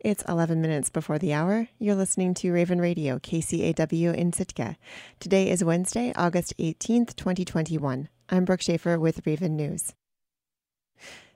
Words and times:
It's 0.00 0.22
11 0.28 0.60
minutes 0.60 0.90
before 0.90 1.18
the 1.18 1.32
hour. 1.32 1.66
You're 1.80 1.96
listening 1.96 2.32
to 2.34 2.52
Raven 2.52 2.80
Radio, 2.80 3.18
KCAW 3.18 4.14
in 4.14 4.32
Sitka. 4.32 4.76
Today 5.18 5.50
is 5.50 5.64
Wednesday, 5.64 6.12
August 6.14 6.56
18th, 6.58 7.16
2021. 7.16 8.08
I'm 8.28 8.44
Brooke 8.44 8.62
Schaefer 8.62 9.00
with 9.00 9.26
Raven 9.26 9.56
News. 9.56 9.94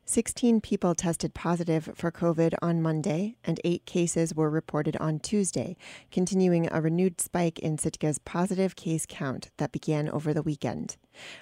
16 0.04 0.60
people 0.60 0.94
tested 0.94 1.34
positive 1.34 1.90
for 1.96 2.12
COVID 2.12 2.54
on 2.62 2.82
Monday, 2.82 3.36
and 3.42 3.60
eight 3.64 3.84
cases 3.84 4.34
were 4.34 4.50
reported 4.50 4.96
on 4.98 5.18
Tuesday, 5.18 5.76
continuing 6.12 6.68
a 6.70 6.80
renewed 6.80 7.20
spike 7.20 7.58
in 7.58 7.76
Sitka's 7.76 8.20
positive 8.20 8.76
case 8.76 9.06
count 9.08 9.50
that 9.58 9.72
began 9.72 10.08
over 10.08 10.32
the 10.32 10.42
weekend. 10.42 10.96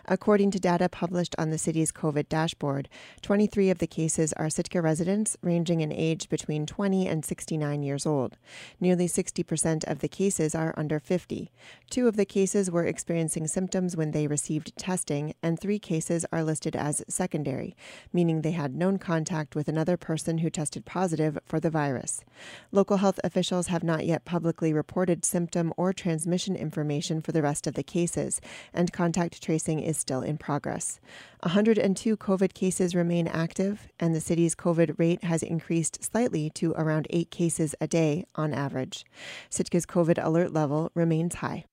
According 0.06 0.50
to 0.52 0.60
data 0.60 0.88
published 0.88 1.34
on 1.38 1.50
the 1.50 1.58
city's 1.58 1.92
COVID 1.92 2.28
dashboard, 2.28 2.88
23 3.22 3.70
of 3.70 3.78
the 3.78 3.86
cases 3.86 4.32
are 4.34 4.50
Sitka 4.50 4.82
residents 4.82 5.36
ranging 5.42 5.80
in 5.80 5.92
age 5.92 6.28
between 6.28 6.66
20 6.66 7.06
and 7.06 7.24
69 7.24 7.82
years 7.82 8.06
old. 8.06 8.36
Nearly 8.80 9.06
60% 9.06 9.84
of 9.90 10.00
the 10.00 10.08
cases 10.08 10.54
are 10.54 10.74
under 10.76 10.98
50. 10.98 11.50
Two 11.88 12.08
of 12.08 12.16
the 12.16 12.24
cases 12.24 12.70
were 12.70 12.84
experiencing 12.84 13.46
symptoms 13.46 13.96
when 13.96 14.10
they 14.10 14.26
received 14.26 14.76
testing, 14.76 15.34
and 15.42 15.58
three 15.58 15.78
cases 15.78 16.26
are 16.32 16.42
listed 16.42 16.74
as 16.74 17.04
secondary, 17.08 17.76
meaning 18.12 18.42
they 18.42 18.52
had 18.52 18.74
known 18.74 18.98
contact 18.98 19.54
with 19.54 19.68
another 19.68 19.96
person 19.96 20.38
who 20.38 20.50
tested 20.50 20.84
positive 20.84 21.38
for 21.44 21.60
the 21.60 21.70
virus. 21.70 22.24
Local 22.72 22.96
health 22.96 23.20
officials 23.22 23.68
have 23.68 23.84
not 23.84 24.06
yet 24.06 24.24
publicly 24.24 24.72
reported 24.72 25.24
symptom 25.24 25.72
or 25.76 25.92
transmission 25.92 26.56
information 26.56 27.20
for 27.20 27.32
the 27.32 27.42
rest 27.42 27.66
of 27.66 27.74
the 27.74 27.82
cases, 27.82 28.40
and 28.74 28.92
contact 28.92 29.42
tracing 29.42 29.59
tracing 29.60 29.80
is 29.80 29.98
still 29.98 30.22
in 30.22 30.38
progress. 30.38 31.00
102 31.42 32.16
COVID 32.16 32.54
cases 32.54 32.94
remain 32.94 33.28
active, 33.28 33.88
and 33.98 34.14
the 34.14 34.20
city's 34.20 34.54
COVID 34.54 34.98
rate 34.98 35.22
has 35.24 35.42
increased 35.42 36.02
slightly 36.02 36.48
to 36.50 36.72
around 36.72 37.06
eight 37.10 37.30
cases 37.30 37.74
a 37.80 37.86
day 37.86 38.24
on 38.34 38.54
average. 38.54 39.04
Sitka's 39.50 39.84
COVID 39.84 40.18
alert 40.24 40.52
level 40.52 40.90
remains 40.94 41.36
high. 41.36 41.64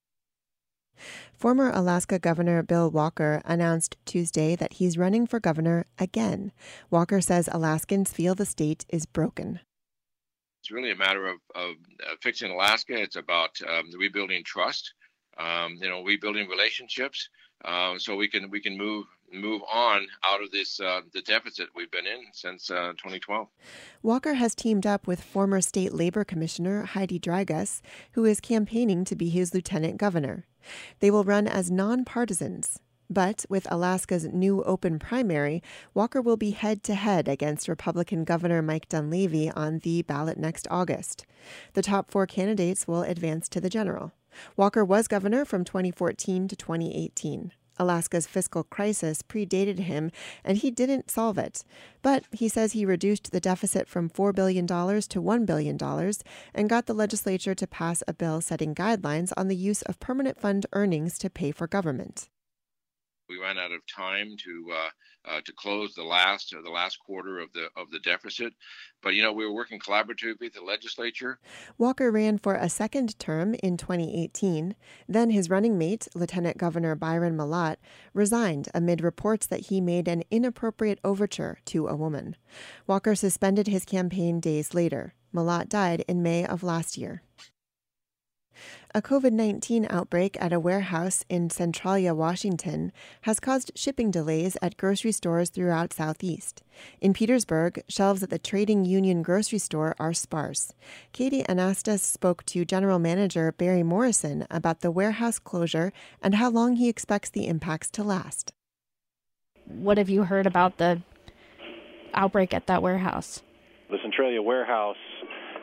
Former 1.34 1.72
Alaska 1.74 2.20
Governor 2.20 2.62
Bill 2.62 2.90
Walker 2.90 3.42
announced 3.46 3.96
Tuesday 4.06 4.56
that 4.56 4.74
he's 4.74 4.98
running 4.98 5.28
for 5.28 5.40
governor 5.40 5.86
again. 5.98 6.52
Walker 6.90 7.22
says 7.22 7.48
Alaskans 7.52 8.12
feel 8.12 8.36
the 8.36 8.46
state 8.46 8.86
is 8.90 9.06
broken. 9.06 9.60
It's 10.60 10.72
really 10.72 10.92
a 10.92 10.96
matter 10.96 11.28
of, 11.28 11.38
of 11.56 11.76
uh, 12.04 12.16
fixing 12.22 12.52
Alaska. 12.52 13.00
It's 13.02 13.16
about 13.16 13.52
um, 13.62 13.86
rebuilding 13.98 14.44
trust, 14.44 14.94
um, 15.38 15.78
you 15.80 15.88
know, 15.88 16.04
rebuilding 16.04 16.50
relationships 16.50 17.30
um, 17.66 18.00
so 18.00 18.16
we 18.16 18.28
can 18.28 18.50
we 18.50 18.60
can 18.60 18.78
move 18.78 19.06
move 19.34 19.62
on 19.72 20.08
out 20.24 20.42
of 20.42 20.52
this 20.52 20.80
uh, 20.80 21.02
the 21.14 21.22
deficit 21.22 21.68
we've 21.76 21.92
been 21.92 22.06
in 22.06 22.26
since 22.32 22.72
uh, 22.72 22.94
2012. 22.98 23.48
Walker 24.02 24.36
has 24.36 24.56
teamed 24.56 24.86
up 24.86 25.08
with 25.08 25.22
former 25.24 25.62
state 25.62 25.94
labor 25.94 26.24
commissioner 26.24 26.84
Heidi 26.84 27.20
Drygas, 27.20 27.82
who 28.14 28.26
is 28.26 28.40
campaigning 28.40 29.04
to 29.06 29.16
be 29.16 29.30
his 29.30 29.54
lieutenant 29.54 29.98
governor. 29.98 30.46
They 31.00 31.12
will 31.12 31.24
run 31.24 31.48
as 31.48 31.70
nonpartisans. 31.70 32.80
But 33.10 33.46
with 33.48 33.72
Alaska's 33.72 34.26
new 34.26 34.64
open 34.64 35.00
primary, 35.00 35.64
Walker 35.94 36.22
will 36.22 36.36
be 36.36 36.52
head 36.52 36.84
to 36.84 36.96
head 36.96 37.30
against 37.30 37.70
Republican 37.70 38.26
Governor 38.26 38.62
Mike 38.62 38.90
Dunleavy 38.90 39.50
on 39.50 39.80
the 39.80 40.02
ballot 40.02 40.38
next 40.38 40.68
August. 40.70 41.26
The 41.72 41.82
top 41.82 42.12
four 42.12 42.28
candidates 42.28 42.86
will 42.86 43.04
advance 43.04 43.48
to 43.50 43.62
the 43.62 43.70
general. 43.70 44.12
Walker 44.56 44.84
was 44.84 45.08
governor 45.08 45.46
from 45.46 45.64
2014 45.64 46.48
to 46.48 46.56
2018. 46.56 47.52
Alaska's 47.80 48.28
fiscal 48.28 48.64
crisis 48.64 49.22
predated 49.22 49.80
him, 49.80 50.12
and 50.44 50.58
he 50.58 50.72
didn't 50.72 51.12
solve 51.12 51.38
it. 51.38 51.64
But 52.02 52.24
he 52.32 52.50
says 52.50 52.74
he 52.74 52.86
reduced 52.86 53.32
the 53.32 53.40
deficit 53.40 53.88
from 53.88 54.10
$4 54.10 54.34
billion 54.34 54.66
to 54.68 54.74
$1 54.74 55.46
billion 55.46 55.78
and 56.54 56.70
got 56.70 56.86
the 56.86 56.94
legislature 56.94 57.56
to 57.56 57.68
pass 57.68 58.04
a 58.08 58.14
bill 58.14 58.42
setting 58.42 58.74
guidelines 58.74 59.32
on 59.38 59.48
the 59.48 59.56
use 59.56 59.82
of 59.84 60.00
permanent 60.00 60.40
fund 60.40 60.66
earnings 60.74 61.18
to 61.20 61.30
pay 61.30 61.52
for 61.52 61.68
government 61.68 62.30
we 63.30 63.38
ran 63.38 63.58
out 63.58 63.72
of 63.72 63.82
time 63.88 64.36
to 64.38 64.72
uh, 64.74 64.90
uh, 65.30 65.42
to 65.46 65.54
close 65.54 65.94
the 65.94 66.04
last 66.04 66.54
uh, 66.54 66.62
the 66.62 66.70
last 66.70 66.98
quarter 67.00 67.40
of 67.40 67.52
the 67.54 67.68
of 67.76 67.90
the 67.92 68.00
deficit. 68.00 68.54
But 69.02 69.16
you 69.16 69.22
know 69.22 69.34
we 69.34 69.46
were 69.46 69.54
working 69.54 69.80
collaboratively 69.80 70.40
with 70.40 70.54
the 70.54 70.64
legislature. 70.64 71.40
Walker 71.78 72.12
ran 72.12 72.38
for 72.38 72.56
a 72.56 72.70
second 72.70 73.18
term 73.20 73.56
in 73.56 73.78
2018. 73.78 74.76
Then 75.08 75.30
his 75.30 75.50
running 75.50 75.78
mate, 75.78 76.08
Lieutenant 76.16 76.58
Governor 76.58 76.96
Byron 76.96 77.36
Mallott, 77.36 77.78
resigned 78.14 78.70
amid 78.74 79.02
reports 79.02 79.48
that 79.48 79.68
he 79.68 79.82
made 79.82 80.08
an 80.08 80.24
inappropriate 80.32 81.00
overture 81.04 81.60
to 81.66 81.88
a 81.88 81.96
woman. 81.96 82.36
Walker 82.86 83.16
suspended 83.16 83.68
his 83.68 83.86
campaign 83.86 84.40
days 84.40 84.74
later. 84.74 85.14
Mallott 85.34 85.70
died 85.70 86.04
in 86.08 86.24
May 86.24 86.46
of 86.46 86.64
last 86.64 86.98
year. 86.98 87.22
A 88.96 89.02
COVID 89.02 89.32
19 89.32 89.88
outbreak 89.90 90.38
at 90.40 90.54
a 90.54 90.60
warehouse 90.60 91.24
in 91.30 91.50
Centralia, 91.50 92.16
Washington, 92.16 92.92
has 93.22 93.40
caused 93.40 93.72
shipping 93.76 94.12
delays 94.12 94.58
at 94.62 94.78
grocery 94.78 95.12
stores 95.12 95.50
throughout 95.50 95.94
Southeast. 95.94 96.64
In 97.02 97.14
Petersburg, 97.14 97.84
shelves 97.88 98.24
at 98.24 98.30
the 98.30 98.40
Trading 98.40 98.86
Union 98.86 99.22
grocery 99.22 99.60
store 99.60 99.96
are 100.00 100.14
sparse. 100.14 100.74
Katie 101.14 101.44
Anastas 101.44 102.00
spoke 102.00 102.44
to 102.46 102.66
General 102.66 103.00
Manager 103.00 103.52
Barry 103.52 103.84
Morrison 103.84 104.48
about 104.50 104.82
the 104.82 104.92
warehouse 104.92 105.40
closure 105.40 105.92
and 106.22 106.36
how 106.36 106.50
long 106.50 106.78
he 106.78 106.90
expects 106.90 107.30
the 107.30 107.48
impacts 107.48 107.90
to 107.92 108.04
last. 108.04 108.54
What 109.66 109.98
have 109.98 110.10
you 110.10 110.24
heard 110.24 110.48
about 110.48 110.78
the 110.78 111.02
outbreak 112.14 112.54
at 112.54 112.68
that 112.68 112.82
warehouse? 112.82 113.44
The 113.90 113.98
Centralia 114.02 114.42
warehouse 114.42 114.98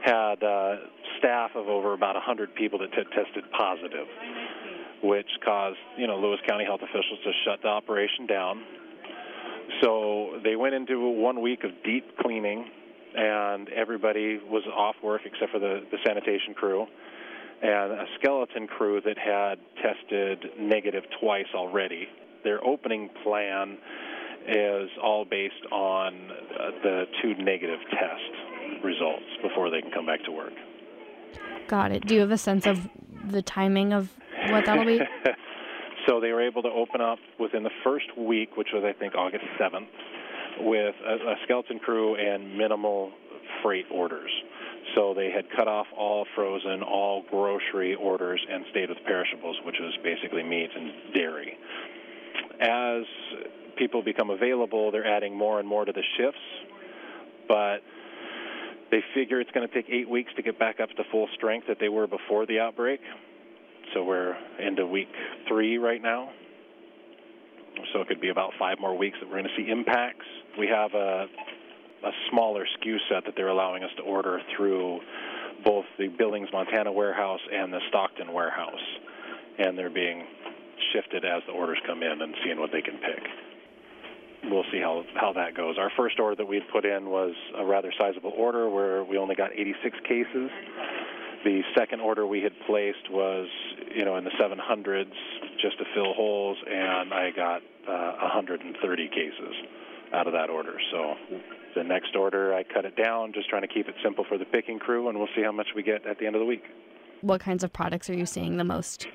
had 0.05 0.43
uh, 0.43 0.77
staff 1.25 1.51
of 1.55 1.69
over 1.69 1.95
about 1.95 2.15
100 2.15 2.55
people 2.55 2.79
that 2.79 2.93
t- 2.93 3.03
tested 3.17 3.45
positive, 3.57 4.07
which 5.03 5.29
caused 5.45 5.79
you 5.97 6.07
know 6.07 6.19
Lewis 6.19 6.41
County 6.47 6.65
health 6.65 6.81
officials 6.83 7.19
to 7.25 7.33
shut 7.45 7.63
the 7.63 7.69
operation 7.69 8.27
down. 8.27 8.63
So 9.83 10.41
they 10.45 10.57
went 10.57 10.75
into 10.75 11.01
one 11.09 11.41
week 11.41 11.65
of 11.65 11.71
deep 11.83 12.05
cleaning, 12.21 12.67
and 13.17 13.69
everybody 13.71 14.39
was 14.39 14.63
off 14.77 14.97
work 15.03 15.23
except 15.25 15.51
for 15.53 15.59
the, 15.59 15.81
the 15.91 15.99
sanitation 16.07 16.53
crew 16.55 16.87
and 17.63 17.93
a 17.93 18.05
skeleton 18.19 18.67
crew 18.67 19.01
that 19.01 19.17
had 19.17 19.59
tested 19.81 20.45
negative 20.61 21.05
twice 21.21 21.47
already. 21.55 22.07
Their 22.43 22.63
opening 22.67 23.09
plan 23.23 23.79
is 24.47 24.91
all 25.03 25.25
based 25.25 25.65
on 25.73 26.15
uh, 26.15 26.71
the 26.83 27.05
two 27.23 27.35
negative 27.43 27.79
test 27.91 28.85
results 28.85 29.25
before 29.43 29.71
they 29.71 29.81
can 29.81 29.91
come 29.93 30.05
back 30.05 30.23
to 30.25 30.33
work. 30.33 30.53
Got 31.69 31.93
it. 31.93 32.07
Do 32.07 32.15
you 32.15 32.21
have 32.21 32.31
a 32.31 32.39
sense 32.39 32.67
of 32.67 32.89
the 33.31 33.43
timing 33.43 33.93
of 33.93 34.11
what 34.51 34.67
that'll 34.67 34.85
be? 34.85 35.01
so 36.07 36.21
they 36.21 36.33
were 36.33 36.43
able 36.47 36.63
to 36.63 36.69
open 36.69 37.01
up 37.01 37.19
within 37.39 37.63
the 37.63 37.71
first 37.83 38.07
week, 38.17 38.57
which 38.57 38.69
was 38.73 38.85
I 38.85 38.93
think 38.99 39.15
August 39.15 39.45
7th, 39.59 39.87
with 40.61 40.95
a, 41.07 41.15
a 41.15 41.35
skeleton 41.45 41.79
crew 41.79 42.17
and 42.17 42.57
minimal 42.57 43.13
freight 43.63 43.87
orders. 43.91 44.31
So 44.95 45.15
they 45.15 45.31
had 45.31 45.45
cut 45.57 45.67
off 45.67 45.87
all 45.97 46.27
frozen, 46.35 46.83
all 46.83 47.25
grocery 47.31 47.95
orders, 47.95 48.45
and 48.49 48.65
stayed 48.71 48.91
with 48.91 48.99
perishables, 49.07 49.57
which 49.65 49.77
was 49.81 49.97
basically 50.05 50.43
meat 50.43 50.71
and 50.75 51.15
dairy. 51.15 51.57
As 52.61 53.03
people 53.77 54.03
become 54.03 54.31
available, 54.31 54.93
they're 54.93 55.07
adding 55.07 55.37
more 55.37 55.59
and 55.59 55.69
more 55.69 55.85
to 55.85 55.93
the 55.93 56.03
shifts, 56.17 56.39
but 57.49 57.79
they 58.95 59.03
figure 59.13 59.41
it's 59.41 59.51
going 59.51 59.67
to 59.67 59.75
take 59.75 59.91
eight 59.91 60.09
weeks 60.09 60.31
to 60.37 60.43
get 60.43 60.57
back 60.57 60.79
up 60.79 60.89
to 60.91 61.03
full 61.11 61.27
strength 61.35 61.67
that 61.67 61.79
they 61.81 61.89
were 61.89 62.07
before 62.07 62.47
the 62.47 62.61
outbreak. 62.61 63.01
So 63.93 64.05
we're 64.05 64.37
into 64.65 64.87
week 64.87 65.09
three 65.49 65.79
right 65.79 66.01
now. 66.01 66.31
So 67.93 68.01
it 68.03 68.07
could 68.07 68.21
be 68.21 68.29
about 68.29 68.53
five 68.57 68.79
more 68.79 68.97
weeks 68.97 69.17
that 69.21 69.27
we're 69.29 69.43
going 69.43 69.51
to 69.51 69.57
see 69.57 69.69
impacts. 69.69 70.27
We 70.57 70.69
have 70.69 70.95
a, 70.95 71.27
a 72.05 72.11
smaller 72.31 72.65
SKU 72.79 72.99
set 73.11 73.25
that 73.25 73.35
they're 73.35 73.49
allowing 73.49 73.83
us 73.83 73.91
to 73.97 74.05
order 74.05 74.41
through 74.57 75.01
both 75.65 75.87
the 75.99 76.07
Billings, 76.07 76.49
Montana 76.53 76.93
warehouse 76.93 77.41
and 77.53 77.73
the 77.73 77.81
Stockton 77.89 78.33
warehouse. 78.33 78.85
And 79.59 79.77
they're 79.77 79.91
being 79.91 80.23
shifted 80.93 81.25
as 81.25 81.43
the 81.49 81.53
orders 81.53 81.79
come 81.85 82.05
in 82.05 82.23
and 82.23 82.33
seeing 82.45 82.61
what 82.61 82.71
they 82.71 82.83
can 82.83 82.99
pick 82.99 83.54
we'll 84.51 84.65
see 84.73 84.81
how 84.81 85.05
how 85.15 85.33
that 85.33 85.55
goes. 85.55 85.77
Our 85.79 85.91
first 85.97 86.19
order 86.19 86.37
that 86.37 86.47
we 86.47 86.57
had 86.57 86.69
put 86.73 86.85
in 86.85 87.11
was 87.11 87.35
a 87.57 87.65
rather 87.65 87.93
sizable 87.99 88.33
order 88.37 88.69
where 88.69 89.05
we 89.05 89.19
only 89.19 89.35
got 89.35 89.53
86 89.53 89.99
cases. 90.07 90.51
The 91.45 91.61
second 91.77 92.01
order 92.01 92.27
we 92.27 92.41
had 92.41 92.53
placed 92.67 93.11
was, 93.11 93.49
you 93.95 94.05
know, 94.05 94.17
in 94.17 94.25
the 94.25 94.31
700s 94.41 95.13
just 95.61 95.77
to 95.79 95.85
fill 95.95 96.15
holes, 96.15 96.57
and 96.67 97.13
I 97.13 97.31
got 97.37 97.61
uh, 97.87 98.17
130 98.23 99.09
cases 99.09 99.55
out 100.15 100.27
of 100.27 100.33
that 100.33 100.49
order. 100.49 100.77
So 100.91 101.15
the 101.75 101.85
next 101.85 102.17
order, 102.17 102.55
I 102.55 102.63
cut 102.63 102.87
it 102.87 102.97
down, 102.97 103.33
just 103.35 103.51
trying 103.51 103.63
to 103.63 103.69
keep 103.69 103.89
it 103.89 103.95
simple 104.03 104.25
for 104.27 104.39
the 104.39 104.47
picking 104.47 104.79
crew, 104.79 105.09
and 105.09 105.19
we'll 105.19 105.29
see 105.37 105.43
how 105.43 105.53
much 105.53 105.69
we 105.77 105.83
get 105.83 106.07
at 106.07 106.19
the 106.19 106.27
end 106.27 106.35
of 106.35 106.41
the 106.41 106.47
week. 106.47 106.63
What 107.21 107.41
kinds 107.41 107.63
of 107.63 107.73
products 107.73 108.09
are 108.09 108.15
you 108.15 108.27
seeing 108.27 108.57
the 108.57 108.65
most 108.65 109.07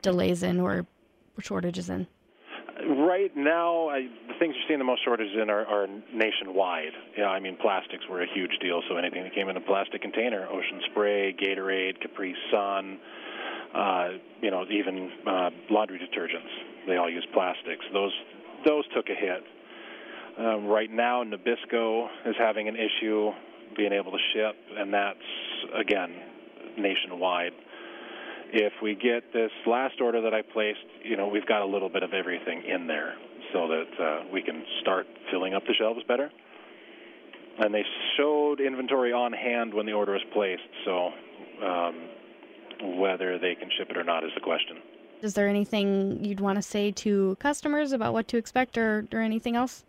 delays 0.00 0.42
in 0.42 0.60
or 0.60 0.86
shortages 1.40 1.90
in? 1.90 2.06
Right 2.86 3.34
now, 3.34 3.88
I, 3.88 4.08
the 4.28 4.34
things 4.38 4.54
you're 4.56 4.68
seeing 4.68 4.78
the 4.78 4.84
most 4.84 5.04
shortages 5.04 5.34
in 5.40 5.48
are, 5.48 5.64
are 5.64 5.86
nationwide. 6.12 6.92
Yeah, 7.16 7.28
I 7.28 7.40
mean 7.40 7.56
plastics 7.56 8.04
were 8.10 8.22
a 8.22 8.26
huge 8.34 8.50
deal, 8.60 8.82
so 8.88 8.96
anything 8.96 9.22
that 9.22 9.34
came 9.34 9.48
in 9.48 9.56
a 9.56 9.60
plastic 9.60 10.02
container, 10.02 10.46
Ocean 10.46 10.82
Spray, 10.90 11.32
Gatorade, 11.32 12.00
Capri 12.02 12.34
Sun, 12.50 12.98
uh, 13.74 14.08
you 14.42 14.50
know, 14.50 14.64
even 14.70 15.10
uh, 15.26 15.50
laundry 15.70 15.98
detergents, 15.98 16.50
they 16.86 16.96
all 16.96 17.08
use 17.08 17.26
plastics. 17.32 17.84
Those 17.92 18.12
those 18.66 18.84
took 18.94 19.08
a 19.08 19.14
hit. 19.14 19.44
Um, 20.38 20.66
right 20.66 20.90
now, 20.90 21.24
Nabisco 21.24 22.08
is 22.26 22.34
having 22.38 22.68
an 22.68 22.76
issue 22.76 23.30
being 23.76 23.92
able 23.92 24.12
to 24.12 24.18
ship, 24.34 24.56
and 24.76 24.92
that's 24.92 25.18
again 25.74 26.10
nationwide 26.76 27.52
if 28.52 28.72
we 28.82 28.94
get 28.94 29.32
this 29.32 29.50
last 29.66 30.00
order 30.00 30.20
that 30.22 30.34
I 30.34 30.42
placed, 30.42 30.86
you 31.02 31.16
know, 31.16 31.28
we've 31.28 31.46
got 31.46 31.62
a 31.62 31.66
little 31.66 31.88
bit 31.88 32.02
of 32.02 32.12
everything 32.12 32.62
in 32.64 32.86
there 32.86 33.14
so 33.52 33.68
that 33.68 34.04
uh, 34.04 34.24
we 34.32 34.42
can 34.42 34.64
start 34.80 35.06
filling 35.30 35.54
up 35.54 35.62
the 35.66 35.74
shelves 35.74 36.00
better. 36.06 36.30
And 37.58 37.72
they 37.72 37.84
showed 38.16 38.60
inventory 38.60 39.12
on 39.12 39.32
hand 39.32 39.72
when 39.72 39.86
the 39.86 39.92
order 39.92 40.12
was 40.12 40.22
placed, 40.32 40.62
so 40.84 41.10
um, 41.64 42.98
whether 42.98 43.38
they 43.38 43.54
can 43.54 43.70
ship 43.78 43.88
it 43.90 43.96
or 43.96 44.04
not 44.04 44.24
is 44.24 44.30
the 44.34 44.40
question. 44.40 44.78
Is 45.22 45.34
there 45.34 45.48
anything 45.48 46.24
you'd 46.24 46.40
want 46.40 46.56
to 46.56 46.62
say 46.62 46.90
to 46.90 47.36
customers 47.38 47.92
about 47.92 48.12
what 48.12 48.28
to 48.28 48.36
expect 48.36 48.76
or, 48.76 49.06
or 49.12 49.20
anything 49.20 49.56
else? 49.56 49.84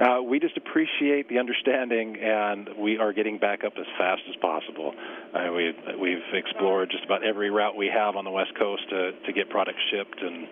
Uh, 0.00 0.22
we 0.22 0.40
just 0.40 0.56
appreciate 0.56 1.28
the 1.28 1.38
understanding, 1.38 2.16
and 2.20 2.68
we 2.78 2.98
are 2.98 3.12
getting 3.12 3.38
back 3.38 3.62
up 3.64 3.74
as 3.78 3.86
fast 3.96 4.22
as 4.28 4.34
possible. 4.40 4.92
Uh, 5.32 5.52
we, 5.52 5.72
we've 6.00 6.26
explored 6.32 6.90
just 6.90 7.04
about 7.04 7.24
every 7.24 7.50
route 7.50 7.76
we 7.76 7.86
have 7.86 8.16
on 8.16 8.24
the 8.24 8.30
West 8.30 8.50
Coast 8.58 8.82
to, 8.90 9.12
to 9.24 9.32
get 9.32 9.48
products 9.50 9.78
shipped, 9.90 10.20
and 10.20 10.48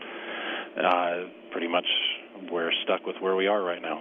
uh, 0.78 1.14
pretty 1.50 1.68
much 1.68 1.86
we're 2.50 2.70
stuck 2.84 3.04
with 3.06 3.16
where 3.20 3.36
we 3.36 3.46
are 3.46 3.62
right 3.62 3.82
now. 3.82 4.00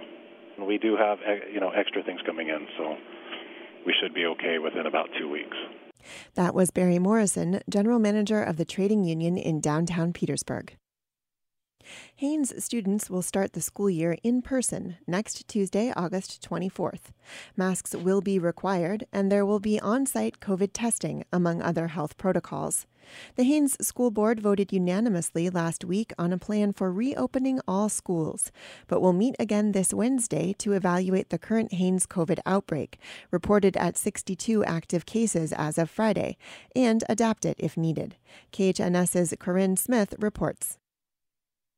We 0.64 0.78
do 0.78 0.96
have 0.96 1.18
you 1.52 1.58
know 1.60 1.70
extra 1.70 2.02
things 2.04 2.20
coming 2.24 2.48
in, 2.48 2.66
so 2.78 2.96
we 3.84 3.94
should 4.00 4.14
be 4.14 4.26
okay 4.26 4.58
within 4.58 4.86
about 4.86 5.08
two 5.18 5.28
weeks. 5.28 5.56
That 6.34 6.54
was 6.54 6.70
Barry 6.70 6.98
Morrison, 6.98 7.60
General 7.68 7.98
Manager 7.98 8.42
of 8.42 8.56
the 8.56 8.64
Trading 8.64 9.04
Union 9.04 9.36
in 9.36 9.60
downtown 9.60 10.12
Petersburg. 10.12 10.76
Haines 12.16 12.64
students 12.64 13.10
will 13.10 13.22
start 13.22 13.52
the 13.52 13.60
school 13.60 13.90
year 13.90 14.16
in 14.22 14.42
person 14.42 14.96
next 15.06 15.48
Tuesday, 15.48 15.92
August 15.96 16.46
24th. 16.48 17.12
Masks 17.56 17.94
will 17.94 18.20
be 18.20 18.38
required, 18.38 19.06
and 19.12 19.30
there 19.30 19.46
will 19.46 19.60
be 19.60 19.80
on 19.80 20.06
site 20.06 20.40
COVID 20.40 20.70
testing, 20.72 21.24
among 21.32 21.62
other 21.62 21.88
health 21.88 22.16
protocols. 22.16 22.86
The 23.36 23.44
Haines 23.44 23.84
School 23.86 24.10
Board 24.10 24.40
voted 24.40 24.72
unanimously 24.72 25.50
last 25.50 25.84
week 25.84 26.12
on 26.18 26.32
a 26.32 26.38
plan 26.38 26.72
for 26.72 26.92
reopening 26.92 27.60
all 27.66 27.88
schools, 27.88 28.52
but 28.86 29.00
will 29.00 29.12
meet 29.12 29.36
again 29.38 29.72
this 29.72 29.94
Wednesday 29.94 30.52
to 30.58 30.72
evaluate 30.72 31.30
the 31.30 31.38
current 31.38 31.72
Haines 31.74 32.06
COVID 32.06 32.38
outbreak, 32.46 32.98
reported 33.30 33.76
at 33.76 33.96
62 33.96 34.64
active 34.64 35.06
cases 35.06 35.52
as 35.52 35.78
of 35.78 35.90
Friday, 35.90 36.36
and 36.74 37.04
adapt 37.08 37.44
it 37.44 37.56
if 37.58 37.76
needed. 37.76 38.16
KHNS's 38.52 39.34
Corinne 39.38 39.76
Smith 39.76 40.14
reports. 40.18 40.78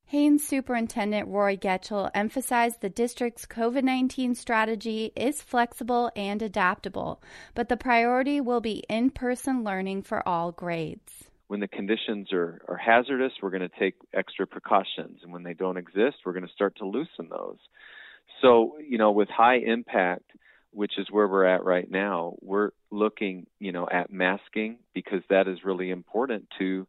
Haines 0.07 0.47
Superintendent 0.47 1.29
Roy 1.29 1.57
Getchell 1.57 2.11
emphasized 2.15 2.81
the 2.81 2.91
district's 2.91 3.47
COVID 3.47 3.83
19 3.83 4.35
strategy 4.35 5.13
is 5.17 5.41
flexible 5.41 6.11
and 6.15 6.43
adaptable, 6.43 7.23
but 7.55 7.69
the 7.69 7.77
priority 7.77 8.41
will 8.41 8.61
be 8.61 8.85
in 8.89 9.11
person 9.11 9.65
learning 9.65 10.03
for 10.03 10.27
all 10.29 10.53
grades. 10.53 11.31
When 11.49 11.61
the 11.61 11.69
conditions 11.69 12.33
are, 12.33 12.61
are 12.69 12.77
hazardous, 12.77 13.33
we're 13.41 13.51
going 13.51 13.69
to 13.69 13.79
take 13.79 13.95
extra 14.13 14.47
precautions, 14.47 15.21
and 15.23 15.33
when 15.33 15.43
they 15.43 15.55
don't 15.55 15.79
exist, 15.79 16.19
we're 16.25 16.33
going 16.33 16.47
to 16.47 16.53
start 16.53 16.77
to 16.77 16.87
loosen 16.87 17.31
those. 17.31 17.59
So, 18.43 18.77
you 18.87 18.99
know, 18.99 19.11
with 19.11 19.29
high 19.31 19.57
impact, 19.57 20.31
which 20.71 20.99
is 20.99 21.07
where 21.11 21.27
we're 21.27 21.47
at 21.47 21.65
right 21.65 21.91
now, 21.91 22.35
we're 22.43 22.71
looking, 22.91 23.47
you 23.59 23.73
know, 23.73 23.89
at 23.91 24.13
masking 24.13 24.79
because 24.93 25.23
that 25.31 25.49
is 25.49 25.65
really 25.65 25.91
important 25.91 26.47
to 26.59 26.87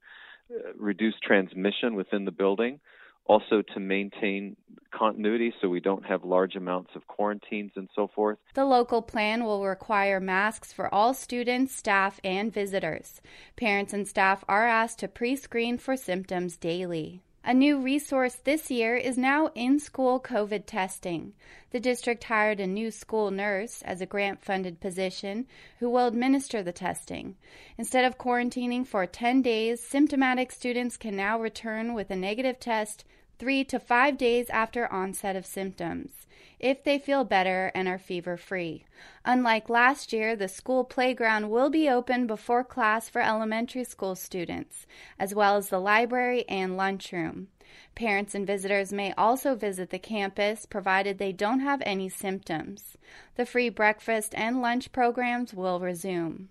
uh, 0.52 0.74
reduce 0.78 1.16
transmission 1.24 1.96
within 1.96 2.26
the 2.26 2.32
building 2.32 2.80
also 3.26 3.62
to 3.74 3.80
maintain 3.80 4.56
continuity 4.92 5.54
so 5.62 5.68
we 5.68 5.80
don't 5.80 6.06
have 6.06 6.24
large 6.24 6.56
amounts 6.56 6.92
of 6.96 7.06
quarantines 7.08 7.72
and 7.76 7.90
so 7.96 8.08
forth. 8.16 8.38
The 8.54 8.66
local 8.66 9.02
plan 9.02 9.44
will 9.44 9.66
require 9.66 10.20
masks 10.20 10.72
for 10.72 10.94
all 10.94 11.14
students, 11.14 11.76
staff, 11.76 12.20
and 12.24 12.54
visitors. 12.54 13.22
Parents 13.56 13.94
and 13.94 14.08
staff 14.08 14.44
are 14.48 14.68
asked 14.68 15.00
to 15.00 15.08
pre 15.08 15.36
screen 15.36 15.78
for 15.78 15.98
symptoms 15.98 16.58
daily. 16.58 17.22
A 17.48 17.54
new 17.54 17.80
resource 17.80 18.34
this 18.34 18.72
year 18.72 18.96
is 18.96 19.20
now 19.20 19.52
in 19.54 19.78
school 19.78 20.20
COVID 20.20 20.64
testing. 20.66 21.34
The 21.70 21.80
district 21.80 22.24
hired 22.24 22.60
a 22.60 22.66
new 22.66 22.90
school 22.90 23.30
nurse 23.30 23.84
as 23.84 24.02
a 24.02 24.08
grant 24.08 24.44
funded 24.44 24.80
position 24.80 25.46
who 25.78 25.88
will 25.88 26.08
administer 26.08 26.64
the 26.64 26.72
testing. 26.72 27.36
Instead 27.78 28.04
of 28.04 28.18
quarantining 28.18 28.84
for 28.88 29.06
10 29.06 29.44
days, 29.44 29.80
symptomatic 29.80 30.52
students 30.52 30.98
can 30.98 31.16
now 31.16 31.40
return 31.40 31.94
with 31.94 32.10
a 32.10 32.16
negative 32.16 32.60
test 32.60 33.06
three 33.38 33.64
to 33.66 33.80
five 33.80 34.18
days 34.18 34.50
after 34.50 34.92
onset 34.92 35.36
of 35.36 35.46
symptoms, 35.46 36.25
if 36.60 36.84
they 36.84 36.98
feel 36.98 37.24
better 37.24 37.72
and 37.76 37.88
are 37.88 37.98
fever 37.98 38.38
free. 38.38 38.86
Unlike 39.24 39.70
last 39.70 40.14
year, 40.14 40.36
the 40.36 40.48
school 40.48 40.84
playground 40.84 41.50
will 41.50 41.70
be 41.70 41.90
open 41.90 42.28
before 42.28 42.64
class 42.64 43.10
for 43.10 43.22
elementary 43.22 43.84
school 43.84 44.16
students, 44.16 44.86
as 45.20 45.36
well 45.36 45.58
as 45.58 45.70
the 45.70 45.80
library 45.80 46.46
and 46.48 46.78
lunchroom. 46.78 47.48
Parents 47.96 48.36
and 48.36 48.46
visitors 48.46 48.94
may 48.94 49.14
also 49.14 49.56
visit 49.56 49.90
the 49.90 50.00
campus 50.00 50.66
provided 50.66 51.18
they 51.18 51.32
don't 51.32 51.62
have 51.62 51.82
any 51.86 52.10
symptoms. 52.10 52.98
The 53.36 53.46
free 53.46 53.70
breakfast 53.70 54.34
and 54.36 54.62
lunch 54.62 54.92
programs 54.92 55.54
will 55.54 55.80
resume. 55.80 56.50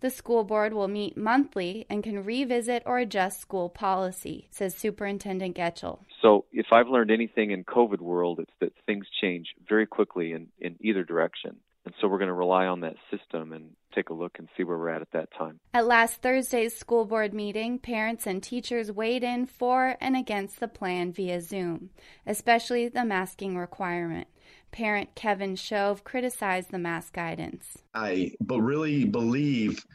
The 0.00 0.10
school 0.10 0.44
board 0.44 0.74
will 0.74 0.88
meet 0.88 1.16
monthly 1.16 1.86
and 1.88 2.02
can 2.02 2.22
revisit 2.24 2.82
or 2.84 2.98
adjust 2.98 3.40
school 3.40 3.68
policy, 3.70 4.48
says 4.50 4.74
Superintendent 4.74 5.56
Getchell. 5.56 6.00
So, 6.20 6.44
if 6.52 6.66
I've 6.70 6.88
learned 6.88 7.10
anything 7.10 7.50
in 7.50 7.64
COVID 7.64 8.00
world, 8.00 8.40
it's 8.40 8.52
that 8.60 8.72
things 8.84 9.06
change 9.20 9.54
very 9.68 9.86
quickly 9.86 10.32
in, 10.32 10.48
in 10.60 10.76
either 10.80 11.02
direction. 11.02 11.56
And 11.86 11.94
so 12.00 12.08
we're 12.08 12.18
going 12.18 12.28
to 12.28 12.34
rely 12.34 12.66
on 12.66 12.80
that 12.80 12.96
system 13.10 13.52
and 13.52 13.70
take 13.94 14.10
a 14.10 14.12
look 14.12 14.38
and 14.38 14.48
see 14.56 14.64
where 14.64 14.76
we're 14.76 14.90
at 14.90 15.02
at 15.02 15.12
that 15.12 15.28
time. 15.38 15.60
At 15.72 15.86
last 15.86 16.20
Thursday's 16.20 16.76
school 16.76 17.04
board 17.04 17.32
meeting, 17.32 17.78
parents 17.78 18.26
and 18.26 18.42
teachers 18.42 18.90
weighed 18.90 19.22
in 19.22 19.46
for 19.46 19.96
and 20.00 20.16
against 20.16 20.58
the 20.58 20.66
plan 20.68 21.12
via 21.12 21.40
Zoom, 21.40 21.90
especially 22.26 22.88
the 22.88 23.04
masking 23.04 23.56
requirement. 23.56 24.26
Parent 24.72 25.14
Kevin 25.14 25.54
Shove 25.54 26.02
criticized 26.02 26.72
the 26.72 26.78
mask 26.78 27.14
guidance. 27.14 27.78
I 27.94 28.32
but 28.40 28.60
really 28.60 29.04
believe 29.04 29.86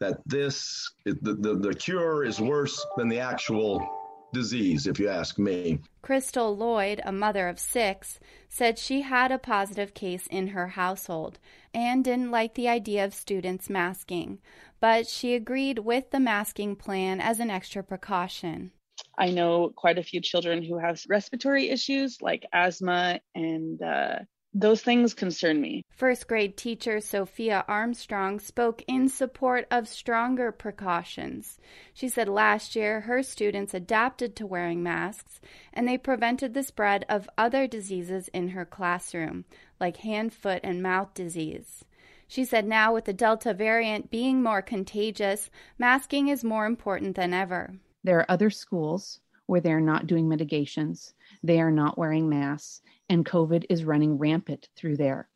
that 0.00 0.20
this 0.26 0.92
the, 1.04 1.34
the, 1.34 1.56
the 1.56 1.74
cure 1.74 2.24
is 2.24 2.40
worse 2.40 2.84
than 2.96 3.08
the 3.08 3.18
actual 3.18 3.97
disease, 4.32 4.86
if 4.86 4.98
you 4.98 5.08
ask 5.08 5.38
me. 5.38 5.80
Crystal 6.02 6.56
Lloyd, 6.56 7.00
a 7.04 7.12
mother 7.12 7.48
of 7.48 7.58
six, 7.58 8.18
said 8.48 8.78
she 8.78 9.02
had 9.02 9.30
a 9.30 9.38
positive 9.38 9.94
case 9.94 10.26
in 10.28 10.48
her 10.48 10.68
household 10.68 11.38
and 11.74 12.04
didn't 12.04 12.30
like 12.30 12.54
the 12.54 12.68
idea 12.68 13.04
of 13.04 13.14
students 13.14 13.68
masking, 13.68 14.38
but 14.80 15.06
she 15.06 15.34
agreed 15.34 15.80
with 15.80 16.10
the 16.10 16.20
masking 16.20 16.76
plan 16.76 17.20
as 17.20 17.40
an 17.40 17.50
extra 17.50 17.82
precaution. 17.82 18.72
I 19.16 19.30
know 19.30 19.72
quite 19.74 19.98
a 19.98 20.02
few 20.02 20.20
children 20.20 20.62
who 20.62 20.78
have 20.78 21.02
respiratory 21.08 21.70
issues 21.70 22.22
like 22.22 22.46
asthma, 22.52 23.20
and 23.34 23.80
uh, 23.82 24.20
those 24.60 24.82
things 24.82 25.14
concern 25.14 25.60
me. 25.60 25.84
First 25.90 26.26
grade 26.26 26.56
teacher 26.56 27.00
Sophia 27.00 27.64
Armstrong 27.68 28.40
spoke 28.40 28.82
in 28.88 29.08
support 29.08 29.66
of 29.70 29.86
stronger 29.86 30.50
precautions. 30.50 31.58
She 31.94 32.08
said 32.08 32.28
last 32.28 32.74
year 32.74 33.02
her 33.02 33.22
students 33.22 33.72
adapted 33.72 34.34
to 34.36 34.46
wearing 34.46 34.82
masks 34.82 35.40
and 35.72 35.86
they 35.86 35.96
prevented 35.96 36.54
the 36.54 36.64
spread 36.64 37.04
of 37.08 37.30
other 37.38 37.68
diseases 37.68 38.28
in 38.28 38.48
her 38.48 38.64
classroom, 38.64 39.44
like 39.78 39.98
hand, 39.98 40.32
foot, 40.32 40.60
and 40.64 40.82
mouth 40.82 41.14
disease. 41.14 41.84
She 42.26 42.44
said 42.44 42.66
now, 42.66 42.92
with 42.92 43.06
the 43.06 43.14
Delta 43.14 43.54
variant 43.54 44.10
being 44.10 44.42
more 44.42 44.60
contagious, 44.60 45.50
masking 45.78 46.28
is 46.28 46.44
more 46.44 46.66
important 46.66 47.16
than 47.16 47.32
ever. 47.32 47.74
There 48.04 48.18
are 48.18 48.30
other 48.30 48.50
schools 48.50 49.20
where 49.46 49.62
they're 49.62 49.80
not 49.80 50.06
doing 50.06 50.28
mitigations, 50.28 51.14
they 51.42 51.58
are 51.58 51.70
not 51.70 51.96
wearing 51.96 52.28
masks, 52.28 52.82
and 53.08 53.24
COVID 53.24 53.64
is 53.68 53.84
running 53.84 54.18
rampant 54.18 54.68
through 54.76 54.96
there. 54.96 55.28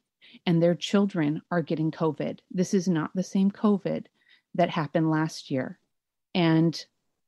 And 0.47 0.63
their 0.63 0.75
children 0.75 1.43
are 1.51 1.63
getting 1.63 1.91
COVID. 1.91 2.41
This 2.51 2.75
is 2.75 2.89
not 2.89 3.11
the 3.15 3.23
same 3.23 3.51
COVID 3.51 4.07
that 4.55 4.71
happened 4.71 5.11
last 5.11 5.51
year. 5.51 5.79
And 6.35 6.79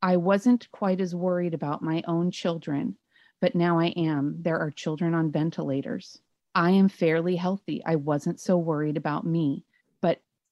I 0.02 0.16
wasn't 0.16 0.70
quite 0.70 1.00
as 1.00 1.14
worried 1.14 1.54
about 1.54 1.82
my 1.82 2.02
own 2.06 2.30
children, 2.30 2.96
but 3.40 3.54
now 3.54 3.78
I 3.78 3.86
am. 3.96 4.36
There 4.40 4.58
are 4.58 4.70
children 4.70 5.14
on 5.14 5.32
ventilators. 5.32 6.20
I 6.54 6.70
am 6.70 6.88
fairly 6.88 7.36
healthy. 7.36 7.82
I 7.84 7.96
wasn't 7.96 8.40
so 8.40 8.56
worried 8.56 8.96
about 8.96 9.26
me. 9.26 9.64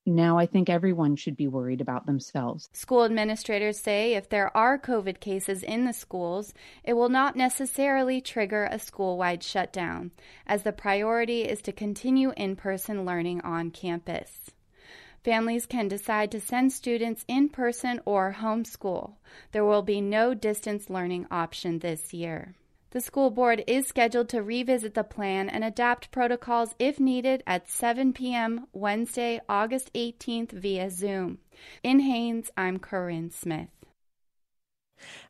Now 0.04 0.36
I 0.36 0.46
think 0.46 0.68
everyone 0.68 1.14
should 1.14 1.36
be 1.36 1.46
worried 1.46 1.80
about 1.80 2.06
themselves. 2.06 2.68
School 2.72 3.04
administrators 3.04 3.78
say 3.78 4.14
if 4.14 4.28
there 4.28 4.54
are 4.56 4.76
COVID 4.76 5.20
cases 5.20 5.62
in 5.62 5.84
the 5.84 5.92
schools, 5.92 6.52
it 6.82 6.94
will 6.94 7.08
not 7.08 7.36
necessarily 7.36 8.20
trigger 8.20 8.64
a 8.64 8.80
school 8.80 9.16
wide 9.16 9.44
shutdown, 9.44 10.10
as 10.44 10.64
the 10.64 10.72
priority 10.72 11.42
is 11.42 11.62
to 11.62 11.72
continue 11.72 12.32
in 12.36 12.56
person 12.56 13.04
learning 13.04 13.42
on 13.42 13.70
campus. 13.70 14.50
Families 15.22 15.66
can 15.66 15.86
decide 15.86 16.32
to 16.32 16.40
send 16.40 16.72
students 16.72 17.24
in 17.28 17.48
person 17.48 18.00
or 18.04 18.36
homeschool. 18.40 19.14
There 19.52 19.64
will 19.64 19.82
be 19.82 20.00
no 20.00 20.34
distance 20.34 20.90
learning 20.90 21.28
option 21.30 21.78
this 21.78 22.12
year. 22.12 22.56
The 22.92 23.00
school 23.00 23.30
board 23.30 23.64
is 23.66 23.86
scheduled 23.86 24.28
to 24.28 24.42
revisit 24.42 24.92
the 24.92 25.02
plan 25.02 25.48
and 25.48 25.64
adapt 25.64 26.10
protocols 26.10 26.74
if 26.78 27.00
needed 27.00 27.42
at 27.46 27.70
7 27.70 28.12
p.m. 28.12 28.66
Wednesday, 28.74 29.40
August 29.48 29.90
18th 29.94 30.52
via 30.52 30.90
Zoom. 30.90 31.38
In 31.82 32.00
Haines, 32.00 32.50
I'm 32.54 32.78
Corinne 32.78 33.30
Smith. 33.30 33.70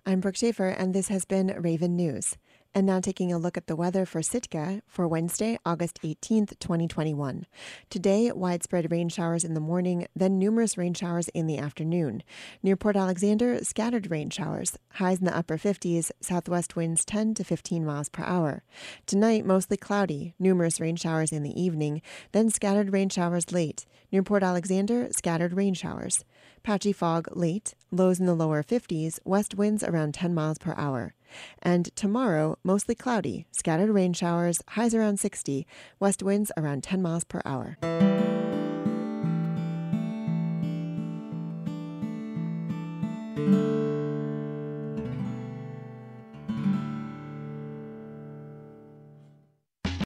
I'm 0.05 0.19
Brooke 0.19 0.37
Schaefer, 0.37 0.71
and 0.71 0.93
this 0.93 1.07
has 1.07 1.25
been 1.25 1.55
Raven 1.57 1.95
News. 1.95 2.37
And 2.75 2.87
now 2.87 3.01
taking 3.01 3.31
a 3.31 3.39
look 3.39 3.59
at 3.59 3.67
the 3.67 3.77
weather 3.77 4.07
for 4.07 4.23
Sitka 4.23 4.81
for 4.87 5.07
Wednesday, 5.07 5.59
August 5.67 6.01
18th, 6.01 6.59
2021. 6.59 7.45
Today, 7.91 8.33
widespread 8.33 8.91
rain 8.91 9.11
showers 9.11 9.45
in 9.45 9.53
the 9.53 9.61
morning, 9.61 10.07
then 10.17 10.39
numerous 10.39 10.79
rain 10.79 10.95
showers 10.95 11.29
in 11.29 11.47
the 11.47 11.59
afternoon. 11.59 12.23
Near 12.63 12.77
Port 12.77 12.97
Alexander, 12.97 13.63
scattered 13.63 14.11
rain 14.11 14.31
showers, 14.31 14.79
highs 14.93 15.19
in 15.19 15.27
the 15.27 15.37
upper 15.37 15.59
50s, 15.59 16.11
southwest 16.23 16.75
winds 16.75 17.05
10 17.05 17.35
to 17.35 17.45
15 17.45 17.85
miles 17.85 18.09
per 18.09 18.25
hour. 18.25 18.63
Tonight, 19.05 19.45
mostly 19.45 19.77
cloudy, 19.77 20.33
numerous 20.39 20.81
rain 20.81 20.97
showers 20.97 21.31
in 21.31 21.43
the 21.43 21.61
evening, 21.61 22.01
then 22.33 22.49
scattered 22.49 22.91
rain 22.91 23.11
showers 23.11 23.53
late. 23.53 23.85
Near 24.11 24.23
Port 24.23 24.43
Alexander, 24.43 25.09
scattered 25.11 25.53
rain 25.53 25.75
showers. 25.75 26.25
Patchy 26.63 26.93
fog 26.93 27.29
late, 27.37 27.75
lows 27.91 28.21
in 28.21 28.27
the 28.27 28.35
lower 28.35 28.63
50s, 28.63 29.19
west 29.25 29.55
winds 29.55 29.83
around 29.83 30.15
10 30.15 30.33
miles 30.33 30.59
per 30.59 30.75
hour. 30.77 31.15
And 31.61 31.95
tomorrow, 31.97 32.57
mostly 32.63 32.95
cloudy, 32.95 33.47
scattered 33.51 33.91
rain 33.91 34.13
showers, 34.13 34.63
highs 34.69 34.95
around 34.95 35.19
60, 35.19 35.67
west 35.99 36.23
winds 36.23 36.53
around 36.57 36.85
10 36.85 37.03
miles 37.03 37.25
per 37.25 37.43
hour. 37.45 37.79